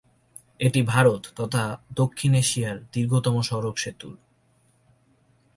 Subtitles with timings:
[0.59, 1.63] এটি ভারত তথা
[1.95, 4.15] দক্ষিণ এশিয়ার দীর্ঘতম সড়ক সেতুর।